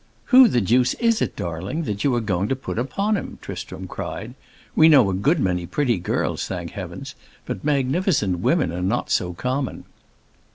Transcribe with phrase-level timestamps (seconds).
[0.33, 3.85] "Who the deuce is it, darling, that you are going to put upon him?" Tristram
[3.87, 4.33] cried.
[4.75, 7.05] "We know a good many pretty girls, thank Heaven,
[7.45, 9.83] but magnificent women are not so common."